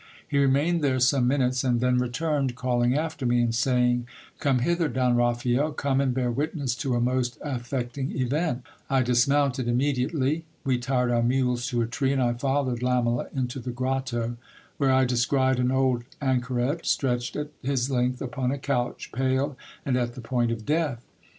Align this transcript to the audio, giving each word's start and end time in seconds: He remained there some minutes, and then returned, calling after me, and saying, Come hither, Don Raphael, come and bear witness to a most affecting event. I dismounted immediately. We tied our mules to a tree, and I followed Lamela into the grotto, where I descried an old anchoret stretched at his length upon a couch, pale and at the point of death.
He 0.27 0.39
remained 0.39 0.81
there 0.83 0.99
some 0.99 1.27
minutes, 1.27 1.63
and 1.63 1.79
then 1.79 1.99
returned, 1.99 2.55
calling 2.55 2.95
after 2.97 3.23
me, 3.23 3.39
and 3.39 3.53
saying, 3.53 4.07
Come 4.39 4.57
hither, 4.57 4.87
Don 4.87 5.15
Raphael, 5.15 5.73
come 5.73 6.01
and 6.01 6.11
bear 6.11 6.31
witness 6.31 6.73
to 6.77 6.95
a 6.95 6.99
most 6.99 7.37
affecting 7.43 8.19
event. 8.19 8.63
I 8.89 9.03
dismounted 9.03 9.67
immediately. 9.67 10.43
We 10.63 10.79
tied 10.79 11.11
our 11.11 11.21
mules 11.21 11.67
to 11.67 11.83
a 11.83 11.85
tree, 11.85 12.13
and 12.13 12.19
I 12.23 12.33
followed 12.33 12.81
Lamela 12.81 13.27
into 13.31 13.59
the 13.59 13.69
grotto, 13.69 14.37
where 14.77 14.91
I 14.91 15.05
descried 15.05 15.59
an 15.59 15.69
old 15.69 16.03
anchoret 16.19 16.83
stretched 16.87 17.35
at 17.35 17.49
his 17.61 17.91
length 17.91 18.23
upon 18.23 18.49
a 18.49 18.57
couch, 18.57 19.11
pale 19.13 19.55
and 19.85 19.95
at 19.97 20.15
the 20.15 20.21
point 20.21 20.49
of 20.49 20.65
death. 20.65 21.05